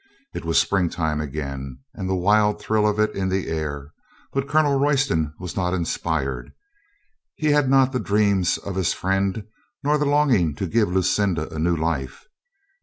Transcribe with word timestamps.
It 0.33 0.43
was 0.45 0.57
springtime 0.59 1.21
again 1.21 1.79
and 1.93 2.09
the 2.09 2.15
wild 2.15 2.59
thrill 2.59 2.87
of 2.87 2.97
it 2.97 3.13
in 3.15 3.29
the 3.29 3.49
air, 3.49 3.93
but 4.33 4.49
Colonel 4.49 4.79
Royston 4.79 5.31
was 5.37 5.55
not 5.55 5.75
inspired. 5.75 6.53
He 7.35 7.51
had 7.51 7.69
not 7.69 7.91
the 7.91 7.99
dreams 7.99 8.57
of 8.57 8.73
his 8.77 8.93
friend 8.93 9.43
nor 9.83 9.99
the 9.99 10.05
longing 10.07 10.55
to 10.55 10.65
give 10.65 10.91
Lucinda 10.91 11.53
a 11.53 11.59
new 11.59 11.75
life. 11.77 12.25